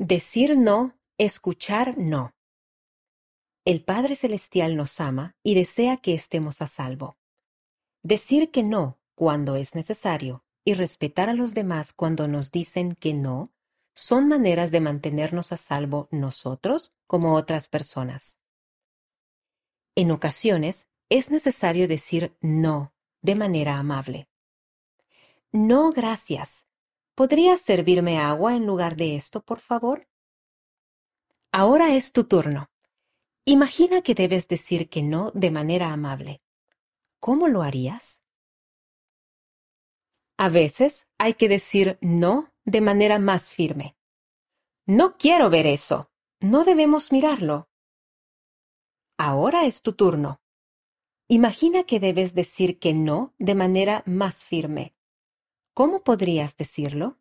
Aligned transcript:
Decir 0.00 0.56
no, 0.56 0.96
escuchar 1.18 1.98
no. 1.98 2.32
El 3.64 3.82
Padre 3.82 4.14
Celestial 4.14 4.76
nos 4.76 5.00
ama 5.00 5.34
y 5.42 5.56
desea 5.56 5.96
que 5.96 6.14
estemos 6.14 6.62
a 6.62 6.68
salvo. 6.68 7.18
Decir 8.04 8.52
que 8.52 8.62
no 8.62 9.00
cuando 9.16 9.56
es 9.56 9.74
necesario 9.74 10.44
y 10.64 10.74
respetar 10.74 11.28
a 11.28 11.34
los 11.34 11.52
demás 11.52 11.92
cuando 11.92 12.28
nos 12.28 12.52
dicen 12.52 12.94
que 12.94 13.12
no 13.12 13.52
son 13.92 14.28
maneras 14.28 14.70
de 14.70 14.78
mantenernos 14.78 15.50
a 15.50 15.56
salvo 15.56 16.06
nosotros 16.12 16.94
como 17.08 17.34
otras 17.34 17.66
personas. 17.66 18.44
En 19.96 20.12
ocasiones 20.12 20.90
es 21.08 21.32
necesario 21.32 21.88
decir 21.88 22.36
no 22.40 22.94
de 23.20 23.34
manera 23.34 23.78
amable. 23.78 24.28
No, 25.50 25.90
gracias. 25.90 26.68
¿Podrías 27.18 27.60
servirme 27.60 28.20
agua 28.20 28.54
en 28.54 28.64
lugar 28.64 28.94
de 28.94 29.16
esto, 29.16 29.42
por 29.42 29.58
favor? 29.58 30.06
Ahora 31.50 31.96
es 31.96 32.12
tu 32.12 32.28
turno. 32.28 32.70
Imagina 33.44 34.02
que 34.02 34.14
debes 34.14 34.46
decir 34.46 34.88
que 34.88 35.02
no 35.02 35.32
de 35.32 35.50
manera 35.50 35.92
amable. 35.92 36.40
¿Cómo 37.18 37.48
lo 37.48 37.62
harías? 37.62 38.22
A 40.36 40.48
veces 40.48 41.10
hay 41.18 41.34
que 41.34 41.48
decir 41.48 41.98
no 42.00 42.54
de 42.64 42.80
manera 42.82 43.18
más 43.18 43.50
firme. 43.50 43.96
No 44.86 45.16
quiero 45.16 45.50
ver 45.50 45.66
eso. 45.66 46.12
No 46.38 46.62
debemos 46.62 47.10
mirarlo. 47.10 47.68
Ahora 49.16 49.64
es 49.64 49.82
tu 49.82 49.94
turno. 49.94 50.40
Imagina 51.26 51.82
que 51.82 51.98
debes 51.98 52.36
decir 52.36 52.78
que 52.78 52.94
no 52.94 53.34
de 53.38 53.56
manera 53.56 54.04
más 54.06 54.44
firme. 54.44 54.94
¿Cómo 55.78 56.02
podrías 56.02 56.56
decirlo? 56.56 57.20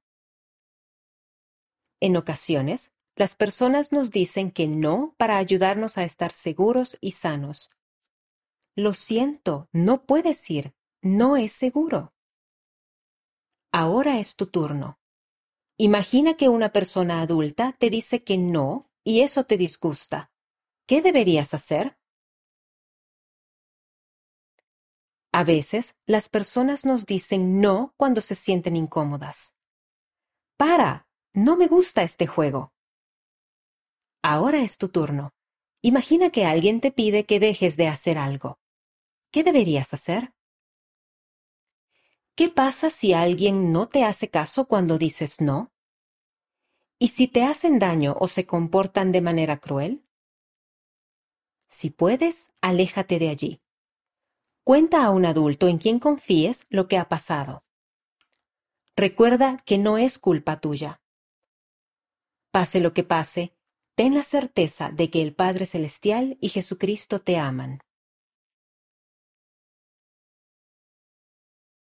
En 2.00 2.18
ocasiones, 2.18 2.96
las 3.16 3.36
personas 3.36 3.92
nos 3.92 4.10
dicen 4.10 4.50
que 4.50 4.66
no 4.66 5.14
para 5.20 5.38
ayudarnos 5.38 6.00
a 6.00 6.04
estar 6.04 6.32
seguros 6.32 6.98
y 7.00 7.12
sanos. 7.12 7.70
Lo 8.76 8.96
siento, 8.96 9.70
no 9.74 10.08
puedes 10.08 10.50
ir. 10.50 10.74
No 11.04 11.38
es 11.38 11.52
seguro. 11.52 12.16
Ahora 13.72 14.20
es 14.20 14.36
tu 14.36 14.48
turno. 14.48 15.00
Imagina 15.78 16.36
que 16.36 16.50
una 16.50 16.74
persona 16.74 17.22
adulta 17.22 17.76
te 17.78 17.92
dice 17.92 18.24
que 18.24 18.40
no 18.40 18.90
y 19.04 19.22
eso 19.22 19.44
te 19.44 19.58
disgusta. 19.58 20.32
¿Qué 20.88 21.04
deberías 21.04 21.54
hacer? 21.54 22.00
A 25.38 25.44
veces 25.44 25.96
las 26.08 26.30
personas 26.30 26.84
nos 26.84 27.06
dicen 27.06 27.62
no 27.62 27.94
cuando 27.96 28.22
se 28.22 28.34
sienten 28.34 28.76
incómodas. 28.76 29.56
Para. 30.58 31.08
No 31.32 31.56
me 31.56 31.68
gusta 31.68 32.02
este 32.02 32.26
juego. 32.26 32.74
Ahora 34.24 34.64
es 34.64 34.80
tu 34.80 34.90
turno. 34.90 35.36
Imagina 35.84 36.32
que 36.32 36.48
alguien 36.48 36.82
te 36.82 36.92
pide 36.92 37.28
que 37.28 37.40
dejes 37.40 37.78
de 37.78 37.88
hacer 37.88 38.18
algo. 38.18 38.58
¿Qué 39.30 39.44
deberías 39.44 39.94
hacer? 39.94 40.34
¿Qué 42.34 42.50
pasa 42.50 42.90
si 42.90 43.14
alguien 43.14 43.72
no 43.72 43.88
te 43.88 44.04
hace 44.06 44.32
caso 44.32 44.68
cuando 44.68 44.98
dices 44.98 45.40
no? 45.40 45.72
¿Y 46.98 47.10
si 47.10 47.28
te 47.28 47.44
hacen 47.44 47.78
daño 47.78 48.16
o 48.20 48.28
se 48.28 48.48
comportan 48.48 49.12
de 49.12 49.22
manera 49.22 49.58
cruel? 49.58 50.04
Si 51.68 51.92
puedes, 51.92 52.54
aléjate 52.60 53.20
de 53.20 53.30
allí. 53.30 53.62
Cuenta 54.68 55.06
a 55.06 55.12
un 55.12 55.26
adulto 55.26 55.70
en 55.70 55.78
quien 55.78 55.98
confíes 55.98 56.68
lo 56.70 56.90
que 56.90 56.98
ha 56.98 57.08
pasado. 57.08 57.64
Recuerda 58.98 59.64
que 59.66 59.78
no 59.78 59.98
es 59.98 60.20
culpa 60.20 60.60
tuya. 60.60 61.00
Pase 62.52 62.82
lo 62.82 62.92
que 62.92 63.04
pase, 63.04 63.54
ten 63.96 64.14
la 64.14 64.24
certeza 64.24 64.92
de 64.92 65.10
que 65.10 65.22
el 65.22 65.34
Padre 65.34 65.68
Celestial 65.68 66.38
y 66.42 66.50
Jesucristo 66.50 67.22
te 67.22 67.38
aman. 67.38 67.80